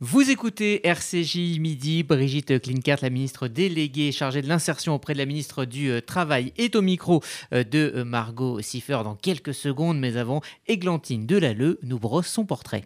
[0.00, 5.26] Vous écoutez RCJ Midi, Brigitte Klinkert, la ministre déléguée chargée de l'insertion auprès de la
[5.26, 7.20] ministre du euh, Travail, est au micro
[7.52, 12.46] euh, de euh, Margot Siffer dans quelques secondes, mais avant, Églantine Delalleux nous brosse son
[12.46, 12.84] portrait.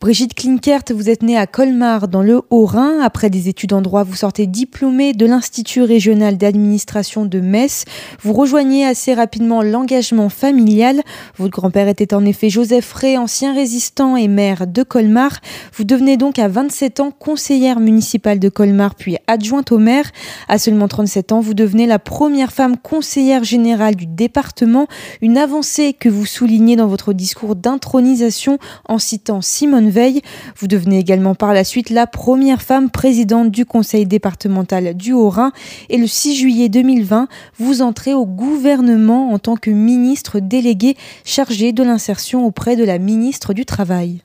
[0.00, 3.00] Brigitte Klinkert, vous êtes née à Colmar dans le Haut-Rhin.
[3.02, 7.84] Après des études en droit, vous sortez diplômée de l'Institut régional d'administration de Metz.
[8.22, 11.02] Vous rejoignez assez rapidement l'engagement familial.
[11.36, 15.38] Votre grand-père était en effet Joseph Ray, ancien résistant et maire de Colmar.
[15.74, 20.10] Vous devenez donc à 27 ans conseillère municipale de Colmar puis adjointe au maire.
[20.48, 24.86] À seulement 37 ans, vous devenez la première femme conseillère générale du département.
[25.20, 28.56] Une avancée que vous soulignez dans votre discours d'intronisation
[28.88, 30.22] en citant Simone Veille.
[30.56, 35.52] Vous devenez également par la suite la première femme présidente du conseil départemental du Haut-Rhin.
[35.88, 41.72] Et le 6 juillet 2020, vous entrez au gouvernement en tant que ministre délégué chargé
[41.72, 44.22] de l'insertion auprès de la ministre du Travail.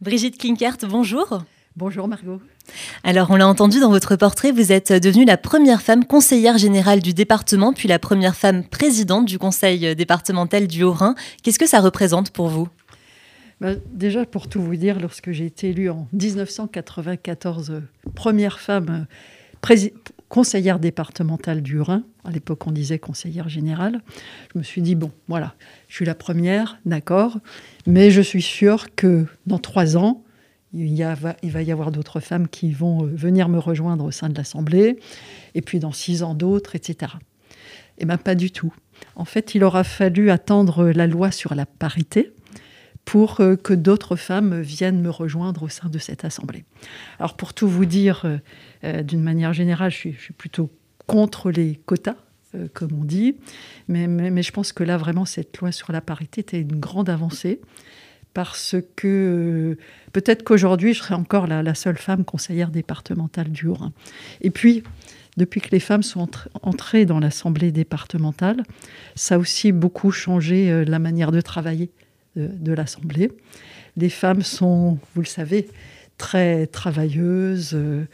[0.00, 1.42] Brigitte Klinkert, bonjour.
[1.76, 2.40] Bonjour Margot.
[3.04, 7.00] Alors, on l'a entendu dans votre portrait, vous êtes devenue la première femme conseillère générale
[7.00, 11.14] du département, puis la première femme présidente du conseil départemental du Haut-Rhin.
[11.42, 12.68] Qu'est-ce que ça représente pour vous?
[13.60, 17.82] Bah, déjà, pour tout vous dire, lorsque j'ai été élue en 1994,
[18.14, 19.06] première femme
[20.28, 24.00] conseillère départementale du Rhin, à l'époque on disait conseillère générale,
[24.52, 25.54] je me suis dit, bon, voilà,
[25.88, 27.38] je suis la première, d'accord,
[27.86, 30.22] mais je suis sûre que dans trois ans,
[30.72, 34.04] il, y a, il va y avoir d'autres femmes qui vont euh, venir me rejoindre
[34.04, 34.98] au sein de l'Assemblée,
[35.54, 37.12] et puis dans six ans d'autres, etc.
[37.98, 38.74] Et bien pas du tout.
[39.14, 42.32] En fait, il aura fallu attendre la loi sur la parité,
[43.06, 46.64] pour euh, que d'autres femmes viennent me rejoindre au sein de cette assemblée.
[47.18, 48.36] Alors pour tout vous dire, euh,
[48.84, 50.70] euh, d'une manière générale, je suis, plutôt
[51.06, 52.16] contre les quotas,
[52.72, 53.36] comme on dit,
[53.86, 57.60] mais, je pense que là, vraiment, cette loi sur la parité était une grande avancée
[58.32, 59.76] parce que
[60.12, 63.92] peut-être qu'aujourd'hui, je serai encore la, seule femme conseillère départementale du Haut-Rhin.
[64.40, 64.84] Et puis,
[65.36, 66.30] depuis que les femmes sont
[66.62, 68.62] entrées dans l'Assemblée départementale,
[69.16, 71.90] ça a aussi beaucoup changé la manière de travailler
[72.36, 73.32] de, l'Assemblée.
[73.96, 75.68] Les femmes sont, vous le savez,
[76.18, 78.04] très travailleuses, euh,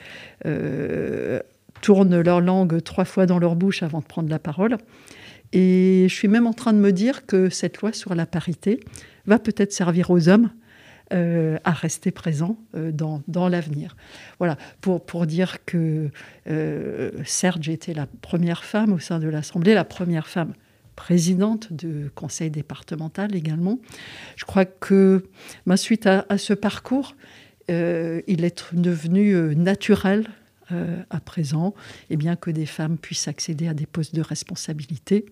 [0.47, 1.41] euh,
[1.81, 4.79] tournent leur langue trois fois dans leur bouche avant de prendre la parole.
[5.53, 8.81] Et je suis même en train de me dire que cette loi sur la parité
[9.27, 10.51] va peut-être servir aux hommes
[11.13, 13.97] euh, à rester présents dans, dans l'avenir.
[14.39, 16.09] Voilà, pour, pour dire que
[17.25, 20.55] certes, j'ai été la première femme au sein de l'Assemblée, la première femme
[20.97, 23.79] présidente du conseil départemental également.
[24.37, 25.25] Je crois que
[25.67, 27.15] ma suite à, ce parcours,
[27.71, 30.27] euh, il est devenu euh, naturel
[30.71, 31.75] euh, à présent,
[32.11, 35.27] bien que des femmes puissent accéder à des postes de responsabilité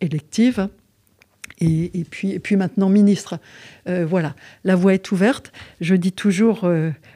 [0.00, 0.68] élective.
[1.58, 3.38] Et, et, puis, et puis maintenant ministre.
[3.86, 5.52] voilà, la voie est ouverte.
[5.80, 6.68] Je dis toujours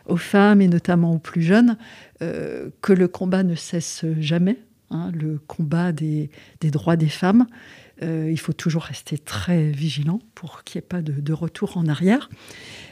[0.07, 1.77] aux femmes et notamment aux plus jeunes
[2.21, 4.59] que le combat ne cesse jamais
[4.91, 6.31] Hein, le combat des,
[6.63, 7.47] droits des femmes.
[8.03, 11.89] Euh, il faut toujours rester très vigilant pour qu'il n'y ait pas de, retour en
[11.89, 12.31] arrière.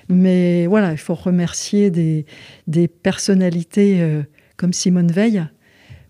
[0.09, 4.23] Mais voilà, il faut remercier des, personnalités euh,
[4.57, 5.47] comme Simone Veil,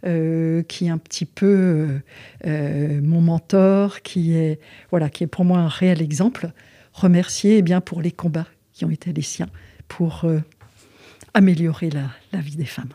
[0.07, 2.01] euh, qui est un petit peu
[2.47, 6.51] mon mentor, qui est, voilà, qui est pour moi un réel exemple.
[6.95, 9.49] Remercier eh bien, pour les combats qui ont été les siens
[9.89, 10.25] pour
[11.35, 12.93] améliorer la vie des femmes.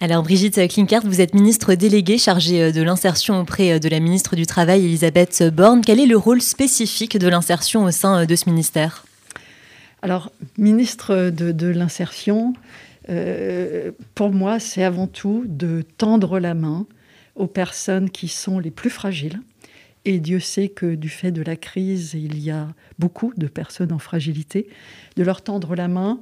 [0.00, 4.00] Alors Brigitte Klinkert, vous êtes ministre déléguée chargée euh, de l'insertion auprès euh, de la
[4.00, 5.82] ministre du Travail Elisabeth Borne.
[5.82, 9.06] Quel est le rôle spécifique de l'insertion au sein euh, de ce ministère?
[10.02, 12.52] Alors, ministre de, l'insertion,
[14.14, 16.86] pour moi, c'est avant tout de tendre la main
[17.36, 19.40] aux personnes qui sont les plus fragiles.
[20.04, 22.68] Et Dieu sait que du fait de la crise, il y a
[22.98, 24.68] beaucoup de personnes en fragilité,
[25.16, 26.20] de leur tendre la main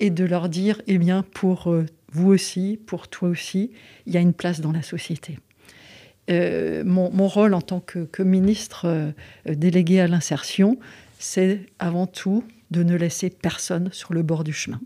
[0.00, 1.70] et de leur dire, eh bien, pour
[2.12, 3.70] vous aussi, pour toi aussi,
[4.06, 5.38] il y a une place dans la société.
[6.30, 9.12] Euh, mon, rôle en tant que, ministre euh,
[9.46, 10.78] délégué à l'insertion,
[11.18, 14.80] c'est avant tout de ne laisser personne sur le bord du chemin.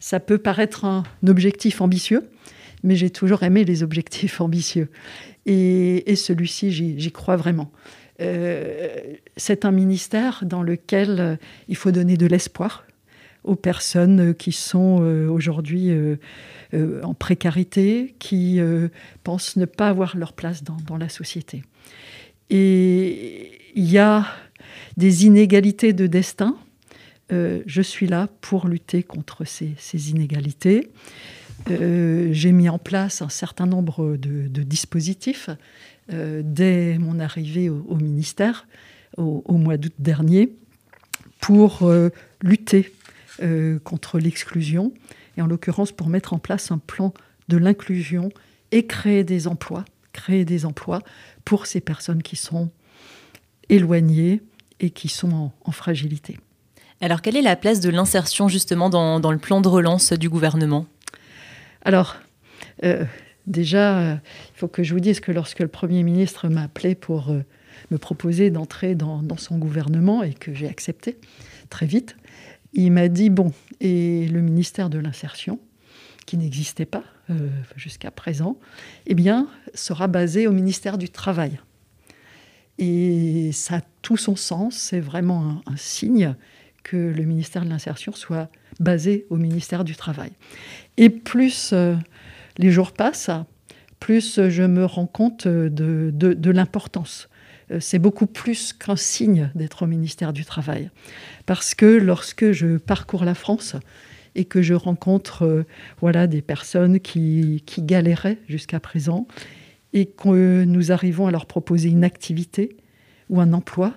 [0.00, 2.28] Ça peut paraître un objectif ambitieux,
[2.82, 4.88] mais j'ai toujours aimé les objectifs ambitieux.
[5.44, 7.70] Et, celui-ci, j'y crois vraiment.
[8.20, 8.88] Euh,
[9.36, 11.38] c'est un ministère dans lequel
[11.68, 12.84] il faut donner de l'espoir,
[13.44, 16.16] aux personnes qui sont euh, aujourd'hui euh,
[16.74, 18.60] euh, en précarité, qui
[19.24, 21.62] pensent ne pas avoir leur place dans, la société.
[22.50, 24.26] Et il y a
[24.96, 26.56] des inégalités de destin.
[27.30, 30.90] je suis là pour lutter contre ces, inégalités.
[31.68, 35.50] J'ai mis en place un certain nombre de, dispositifs
[36.08, 38.66] dès mon arrivée au, ministère
[39.16, 40.52] au, au mois d'août dernier
[41.40, 41.90] pour
[42.42, 42.92] lutter
[43.40, 44.92] euh, contre l'exclusion,
[45.36, 47.14] et en l'occurrence pour mettre en place un plan
[47.48, 48.30] de l'inclusion
[48.70, 51.00] et créer des emplois, créer des emplois
[51.44, 52.70] pour ces personnes qui sont
[53.68, 54.42] éloignées
[54.80, 56.38] et qui sont en, fragilité.
[57.00, 60.86] Alors, quelle est la place de l'insertion justement dans, le plan de relance du gouvernement?
[61.84, 62.16] Alors,
[62.84, 63.04] euh,
[63.46, 64.14] déjà, euh,
[64.54, 67.42] il faut que je vous dise que lorsque le Premier ministre m'a appelé pour euh,
[67.90, 71.18] me proposer d'entrer dans, son gouvernement et que j'ai accepté
[71.70, 72.16] très vite,
[72.72, 75.58] il m'a dit, bon, et le ministère de l'Insertion,
[76.26, 77.04] qui n'existait pas
[77.76, 78.58] jusqu'à présent,
[79.06, 81.58] eh bien, sera basé au ministère du Travail.
[82.78, 86.34] Et ça a tout son sens, c'est vraiment un, signe
[86.82, 90.32] que le ministère de l'Insertion soit basé au ministère du Travail.
[90.96, 91.94] Et plus euh,
[92.58, 93.30] les jours passent,
[94.00, 97.28] plus je me rends compte de, l'importance.
[97.72, 100.90] Euh, c'est beaucoup plus qu'un signe d'être au ministère du Travail.
[101.46, 103.76] Parce que lorsque je parcours la France
[104.34, 105.66] et que je rencontre euh,
[106.00, 109.26] voilà, des personnes qui, qui galéraient jusqu'à présent
[109.92, 112.76] et que nous arrivons à leur proposer une activité
[113.28, 113.94] ou un emploi,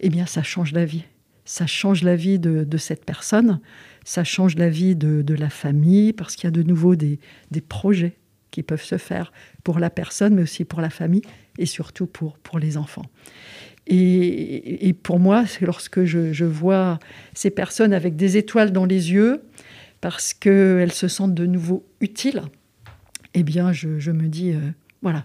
[0.00, 1.04] eh bien, ça change la vie.
[1.44, 3.60] Ça change la vie de, cette personne,
[4.04, 7.18] ça change la vie de, la famille, parce qu'il y a de nouveau des,
[7.68, 8.16] projets
[8.50, 9.32] qui peuvent se faire
[9.64, 11.22] pour la personne, mais aussi pour la famille
[11.60, 13.06] et surtout pour, pour les enfants.
[13.86, 16.98] Et, pour moi, c'est lorsque je, vois
[17.34, 19.42] ces personnes avec des étoiles dans les yeux,
[20.00, 22.42] parce qu'elles se sentent de nouveau utiles,
[23.34, 24.60] eh bien, je, me dis, euh,
[25.02, 25.24] voilà,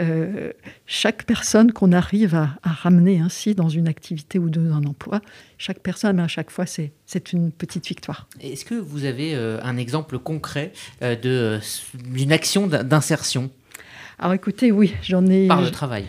[0.00, 0.52] euh,
[0.86, 5.20] chaque personne qu'on arrive à, ramener ainsi dans une activité ou dans un emploi,
[5.56, 6.92] chaque personne, mais à chaque fois, c'est,
[7.32, 8.28] une petite victoire.
[8.40, 10.72] Est-ce que vous avez euh, un exemple concret
[11.02, 13.50] d'une action d'insertion?
[14.18, 15.46] Alors écoutez, oui, j'en ai...
[15.46, 16.04] Par le travail.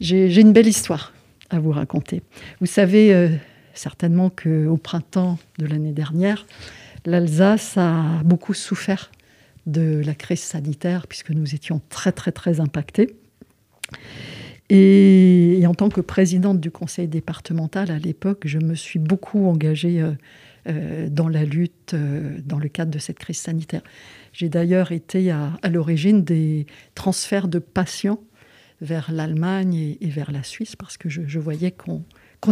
[0.00, 1.12] J'ai, une belle histoire
[1.50, 2.22] à vous raconter.
[2.60, 3.30] Vous savez
[3.72, 6.44] certainement qu'au printemps de l'année dernière,
[7.06, 9.10] l'Alsace a beaucoup souffert
[9.66, 13.16] de la crise sanitaire, puisque nous étions très très très impactés.
[14.68, 20.00] Et, en tant que présidente du conseil départemental à l'époque, je me suis beaucoup engagée
[20.00, 20.14] euh, euh,
[21.10, 23.82] dans la lutte euh, dans le cadre de cette crise sanitaire.
[24.32, 28.20] J'ai d'ailleurs été à, l'origine des transferts de patients
[28.80, 32.02] vers l'Allemagne et, vers la Suisse parce que je, voyais qu'on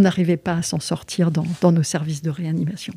[0.00, 2.94] n'arrivait pas à s'en sortir dans, nos services de réanimation.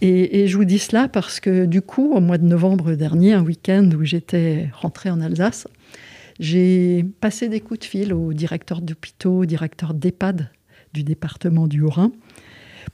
[0.00, 3.42] Et, je vous dis cela parce que du coup, au mois de novembre dernier, un
[3.42, 5.68] week-end où j'étais rentrée en Alsace,
[6.40, 10.50] j'ai passé des coups de fil au directeur d'hôpitaux, au directeur d'EHPAD
[10.92, 12.12] du département du Haut-Rhin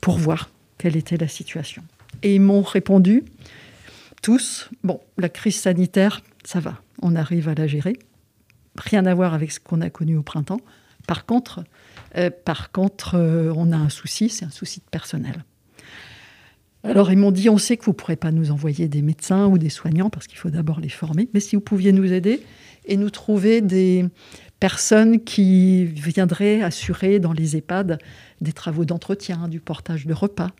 [0.01, 0.49] pour voir
[0.83, 1.81] quelle était la situation.
[2.23, 3.23] Et ils m'ont répondu,
[4.21, 7.97] tous, bon, la crise sanitaire, ça va, on arrive à la gérer.
[8.75, 10.59] Rien à voir avec ce qu'on a connu au printemps.
[11.07, 11.63] Par contre,
[12.17, 15.45] euh, par contre euh, on a un souci, c'est un souci de personnel.
[16.83, 19.45] Alors ils m'ont dit, on sait que vous ne pourrez pas nous envoyer des médecins
[19.45, 22.41] ou des soignants parce qu'il faut d'abord les former, mais si vous pouviez nous aider
[22.83, 24.03] et nous trouver des
[24.63, 27.99] personnes qui viendraient assurer dans les EHPAD
[28.39, 30.51] des travaux d'entretien, du portage de repas,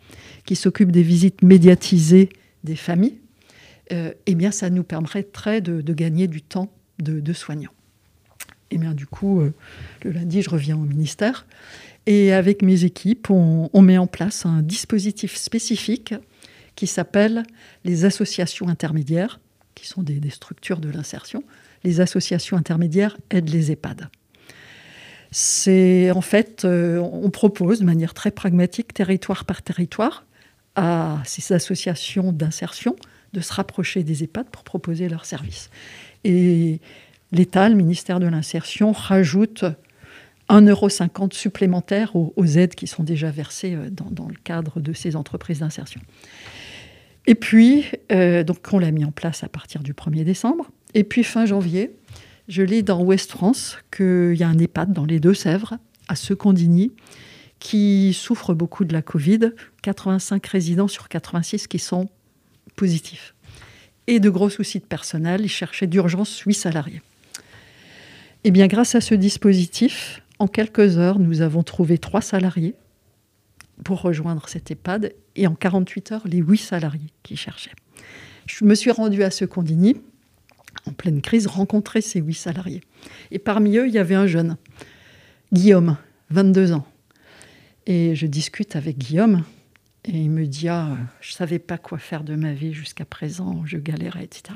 [0.44, 2.28] qui s'occupent des visites médiatisées
[2.64, 3.18] des familles,
[3.92, 7.72] euh, eh bien ça nous permettrait de, gagner du temps de, soignants.
[8.70, 9.54] Eh bien du coup, euh,
[10.02, 11.46] le lundi, je reviens au ministère
[12.04, 16.12] et avec mes équipes, on, met en place un dispositif spécifique
[16.76, 17.44] qui s'appelle
[17.84, 19.40] les associations intermédiaires,
[19.74, 21.42] qui sont des, structures de l'insertion.
[21.84, 24.08] Les associations intermédiaires aident les EHPAD.
[25.30, 30.24] C'est en fait, euh, on propose de manière très pragmatique, territoire par territoire,
[30.76, 32.96] à ces associations d'insertion
[33.32, 35.70] de se rapprocher des EHPAD pour proposer leurs services.
[36.22, 36.80] Et
[37.32, 39.64] l'État, le ministère de l'Insertion, rajoute
[40.48, 45.60] 1,50€ supplémentaire aux, aides qui sont déjà versées euh, dans, le cadre de ces entreprises
[45.60, 46.00] d'insertion.
[47.26, 50.70] Et puis, euh, donc on l'a mis en place à partir du 1er décembre.
[50.94, 51.90] Et puis fin janvier,
[52.48, 56.92] je lis dans Ouest France qu'il y a un EHPAD dans les Deux-Sèvres, à Secondigny,
[57.58, 59.52] qui souffre beaucoup de la Covid.
[59.82, 62.08] 85 résidents sur 86 qui sont
[62.76, 63.34] positifs.
[64.06, 65.40] Et de gros soucis de personnel.
[65.42, 67.02] Ils cherchaient d'urgence 8 salariés.
[68.44, 72.74] Eh bien, grâce à ce dispositif, en quelques heures, nous avons trouvé trois salariés
[73.82, 77.72] pour rejoindre cet EHPAD et en 48 heures, les huit salariés qui cherchaient.
[78.46, 79.96] Je me suis rendue à ce Condigny,
[80.86, 82.82] en pleine crise, rencontrer ces huit salariés.
[83.30, 84.56] Et parmi eux, il y avait un jeune,
[85.52, 85.96] Guillaume,
[86.30, 86.86] 22 ans.
[87.86, 89.44] Et je discute avec Guillaume
[90.04, 93.04] et il me dit ah, Je ne savais pas quoi faire de ma vie jusqu'à
[93.04, 94.54] présent, je galérais, etc.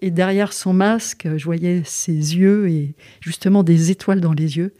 [0.00, 4.74] Et derrière son masque, je voyais ses yeux et justement des étoiles dans les yeux.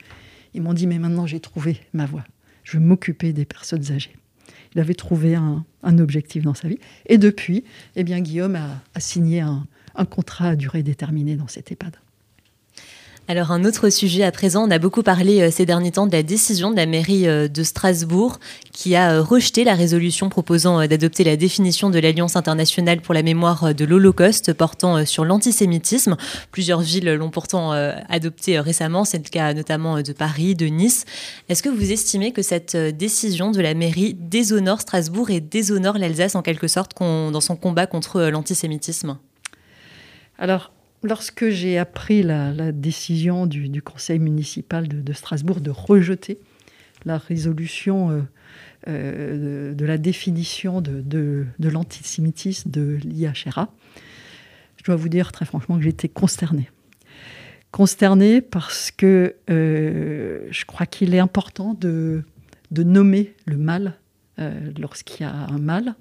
[0.53, 2.25] Ils m'ont dit, mais maintenant j'ai trouvé ma voie.
[2.65, 4.17] Je veux m'occuper des personnes âgées.
[4.75, 5.65] il avait trouvé un,
[5.99, 6.79] objectif dans sa vie.
[7.07, 7.65] Et depuis,
[7.97, 11.97] eh bien, Guillaume a, signé un, un contrat à durée déterminée dans cette EHPAD.
[13.29, 16.13] Alors un autre sujet à présent, on a beaucoup parlé euh, ces derniers temps de
[16.13, 18.41] la décision de la mairie euh, de Strasbourg
[18.73, 23.23] qui a euh, rejeté la résolution proposant d'adopter la définition de l'Alliance internationale pour la
[23.23, 26.17] mémoire de l'Holocauste portant sur l'antisémitisme.
[26.51, 27.73] Plusieurs villes l'ont pourtant
[28.09, 31.05] adopté récemment, c'est le cas notamment de Paris, de Nice.
[31.49, 36.35] Est-ce que vous estimez que cette décision de la mairie déshonore Strasbourg et déshonore l'Alsace
[36.35, 39.17] en quelque sorte dans son combat contre l'antisémitisme?
[40.43, 40.73] Alors,
[41.05, 46.41] lorsque j'ai appris la, décision du, conseil municipal de, Strasbourg de rejeter
[47.05, 48.23] la résolution euh,
[48.89, 53.73] euh, de, la définition de, l'antisémitisme de l'IHRA,
[54.79, 56.69] je dois vous dire très franchement que j'étais consternée.
[57.71, 62.25] Consternée parce que euh, je crois qu'il est important de,
[62.73, 63.95] nommer le mal
[64.77, 65.95] lorsqu'il y a un mal.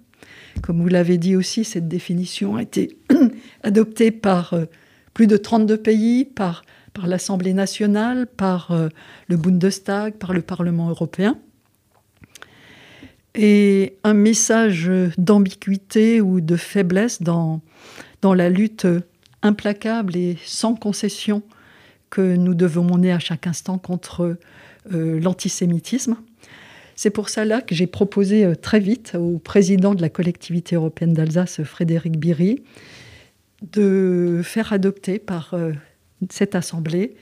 [0.62, 2.98] Comme vous l'avez dit aussi, cette définition a été
[3.64, 4.54] adoptée par
[5.14, 6.64] plus de 32 pays, par,
[7.06, 8.90] l'Assemblée nationale, par euh,
[9.28, 11.38] le Bundestag, par le Parlement européen.
[13.34, 17.62] Et un message d'ambiguïté ou de faiblesse dans,
[18.22, 18.86] dans la lutte
[19.42, 21.42] implacable et sans concession
[22.10, 24.38] que nous devons mener à chaque instant contre
[24.92, 26.18] euh, l'antisémitisme.
[27.02, 31.16] C'est pour cela que j'ai proposé euh, très vite au président de la collectivité européenne
[31.16, 32.62] d'Alsace, Frédéric Biry,
[33.64, 35.72] de faire adopter par euh,
[36.30, 37.16] cette Assemblée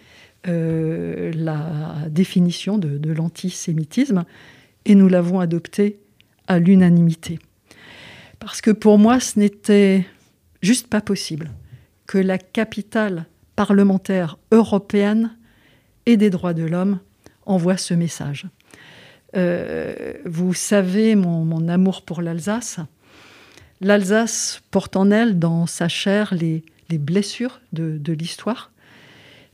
[0.49, 4.25] euh, la définition de, l'antisémitisme
[4.83, 6.01] et nous l'avons adoptée
[6.49, 7.39] à l'unanimité.
[8.39, 10.05] Parce que pour moi, ce n'était
[10.61, 11.51] juste pas possible
[12.05, 15.37] que la capitale parlementaire européenne
[16.05, 16.99] et des droits de l'homme
[17.45, 18.45] envoie ce message.
[19.35, 22.79] Euh, vous savez mon amour pour l'Alsace.
[23.81, 28.71] L'Alsace porte en elle, dans sa chair, les, blessures de, l'histoire.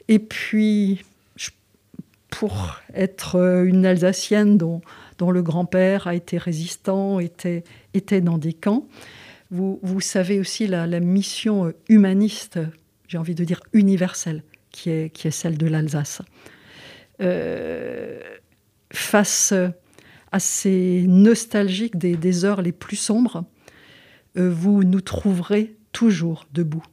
[0.08, 1.04] Et puis,
[2.30, 4.82] pour être une Alsacienne dont,
[5.20, 7.64] le grand-père a été résistant, était,
[8.22, 8.88] dans des camps,
[9.52, 12.60] vous, savez aussi la, mission humaniste,
[13.08, 14.42] j'ai envie de dire universelle,
[14.72, 16.22] qui est, celle de l'Alsace.
[17.22, 18.20] Euh,
[18.96, 19.54] face
[20.32, 23.46] à ces nostalgiques des heures les plus sombres,
[24.38, 26.84] euh, vous nous trouverez toujours debout.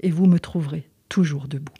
[0.00, 1.72] Et vous me trouverez toujours debout.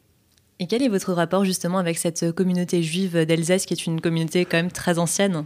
[0.61, 4.45] Et quel est votre rapport justement avec cette communauté juive d'Alsace, qui est une communauté
[4.45, 5.45] quand même très ancienne?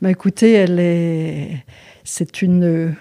[0.00, 1.64] Bah, Écoutez, elle est,
[2.04, 2.94] c'est une,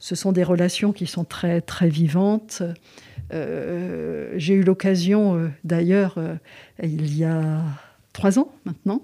[0.00, 2.62] ce sont des relations qui sont très très vivantes.
[3.32, 6.18] Euh, j'ai eu l'occasion, euh, d'ailleurs,
[6.82, 7.62] il y a
[8.14, 9.02] trois ans maintenant,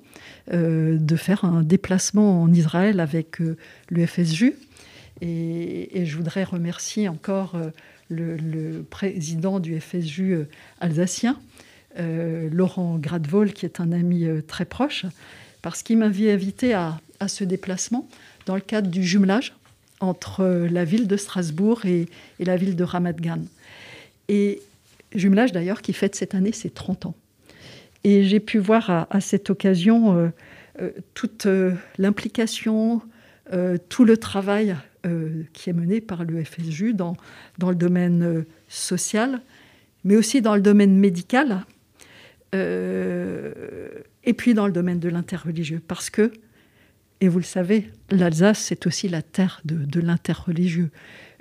[0.51, 4.55] de faire un déplacement en Israël avec le FSJU.
[5.21, 7.71] Et, je voudrais remercier encore euh,
[8.09, 10.45] le, président du euh,
[10.81, 11.39] alsacien,
[11.99, 15.07] euh, Laurent Gradvol, qui est un ami très proche,
[15.63, 18.09] parce qu'il m'avait invité à, ce déplacement
[18.47, 19.55] dans le cadre du jumelage
[20.01, 23.43] entre la ville de Strasbourg et, la ville de Ramat Gan.
[24.29, 24.63] Et
[25.15, 27.15] jumelage d'ailleurs qui fête cette année ses 30 ans.
[28.05, 30.33] Et j'ai pu voir à, cette occasion
[31.15, 31.47] toute
[31.99, 33.03] l'implication,
[33.89, 34.77] tout le travail
[35.07, 37.17] euh, qui est menée par le FSJU dans,
[37.57, 39.41] dans le domaine euh, social,
[40.05, 41.65] mais aussi dans le domaine médical,
[42.55, 43.89] euh,
[44.25, 45.81] et puis dans le domaine de l'interreligieux.
[45.89, 46.31] Parce que,
[47.23, 50.91] et vous le savez, l'Alsace, c'est aussi la terre de l'interreligieux.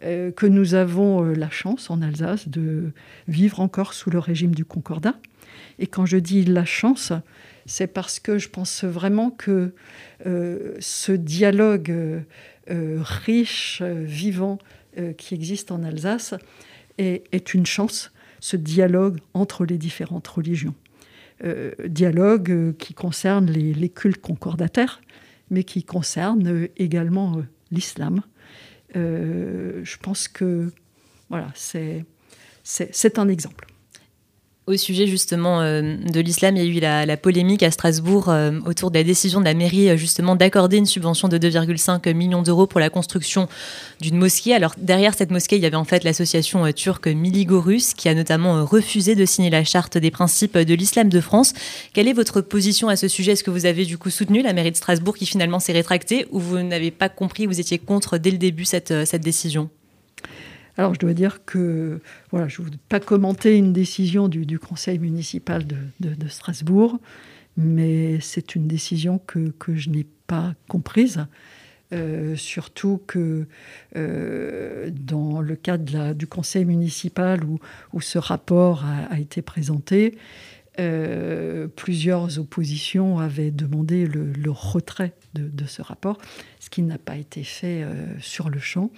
[0.01, 2.93] que nous avons la chance en Alsace de
[3.27, 5.15] vivre encore sous le régime du Concordat.
[5.79, 7.13] Et quand je dis la chance,
[7.65, 9.73] c'est parce que je pense vraiment que
[10.23, 12.23] ce dialogue
[12.71, 14.59] euh, riche, euh, vivant
[14.99, 16.35] euh, qui existe en Alsace
[16.99, 20.75] est, une chance, ce dialogue entre les différentes religions.
[21.87, 24.99] dialogue qui concerne les, cultes concordataires,
[25.49, 28.21] mais qui concerne également l'islam.
[28.93, 30.73] je pense que
[31.29, 33.65] voilà, c'est un exemple.
[34.69, 38.51] Au sujet justement euh, de l'islam, il y a eu la, polémique à Strasbourg euh,
[38.67, 42.43] autour de la décision de la mairie euh, justement d'accorder une subvention de 2,5 millions
[42.43, 43.49] d'euros pour la construction
[43.99, 44.53] d'une mosquée.
[44.53, 48.63] Alors derrière cette mosquée, il y avait en fait l'association turque Miligorus qui a notamment
[48.63, 51.55] refusé de signer la charte des principes de l'islam de France.
[51.93, 53.31] Quelle est votre position à ce sujet?
[53.31, 56.27] Est-ce que vous avez du coup soutenu la mairie de Strasbourg qui finalement s'est rétractée
[56.29, 59.71] ou vous n'avez pas compris, vous étiez contre dès le début cette, cette décision?
[60.79, 61.99] Alors, je dois dire que
[62.31, 66.99] voilà, je ne veux pas commenter une décision du, conseil municipal de, Strasbourg,
[67.57, 71.25] mais c'est une décision que, je n'ai pas comprise.
[72.37, 73.45] surtout que
[73.93, 80.17] dans le cadre du conseil municipal où, ce rapport a, été présenté,
[81.75, 86.19] plusieurs oppositions avaient demandé le, retrait de, ce rapport,
[86.61, 87.83] ce qui n'a pas été fait
[88.21, 88.91] sur le champ.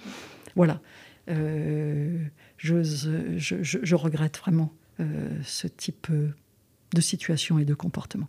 [0.54, 0.80] Voilà.
[1.28, 2.74] Je,
[3.94, 4.72] regrette vraiment
[5.44, 6.08] ce type
[6.94, 8.28] de situation et de comportement.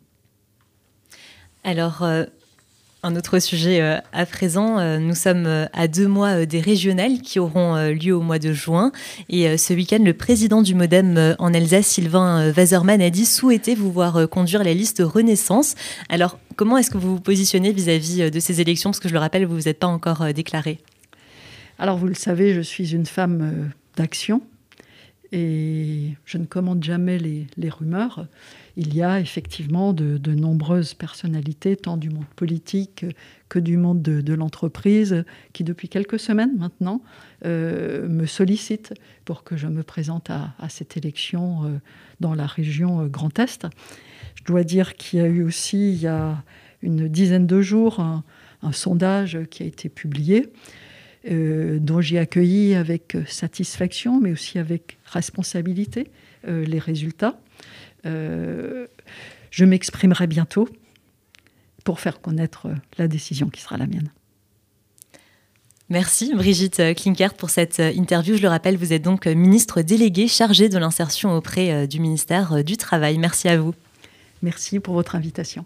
[1.63, 2.25] Alors, euh,
[3.03, 7.39] un autre sujet euh, à présent, euh, nous sommes à deux mois des régionales qui
[7.39, 8.91] auront lieu au mois de juin.
[9.29, 13.91] Et ce week-end, le président du Modem en Alsace, Sylvain Wazerman, a dit souhaiter vous
[13.91, 15.75] voir conduire la liste Renaissance.
[16.09, 18.91] Alors, comment est-ce que vous vous positionnez vis-à-vis de ces élections?
[18.91, 20.79] Parce que je le rappelle, vous ne vous êtes pas encore déclarée.
[21.80, 24.42] Alors, vous le savez, je suis une femme d'action
[25.32, 28.27] et je ne commande jamais les rumeurs
[28.75, 33.06] il y a effectivement de, nombreuses personnalités, tant du monde politique
[33.50, 37.01] que du monde de, l'entreprise, qui depuis quelques semaines maintenant
[37.46, 38.94] euh, me sollicitent
[39.25, 41.70] pour que je me présente à, cette élection euh,
[42.20, 43.68] dans la région euh, Grand Est.
[44.36, 46.44] Je dois dire qu'il y a eu aussi, il y a
[46.82, 48.24] une dizaine de jours, un,
[48.72, 50.50] sondage qui a été publié.
[51.30, 56.12] Dont j'ai accueilli avec satisfaction, mais aussi avec responsabilité,
[56.46, 57.39] les résultats.
[58.06, 58.88] Euh,
[59.51, 60.68] je m'exprimerai bientôt
[61.84, 64.12] pour faire connaître la décision qui sera la mienne.
[65.89, 68.36] Merci Brigitte Klinkert pour cette interview.
[68.36, 72.77] Je le rappelle, vous êtes donc ministre déléguée chargée de l'insertion auprès du ministère du
[72.77, 73.18] Travail.
[73.18, 73.75] Merci à vous.
[74.42, 75.65] Merci pour votre invitation.